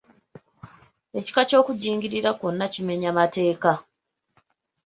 [1.19, 3.71] Ekika ky'okujingirira kwonna kimenya mateeka.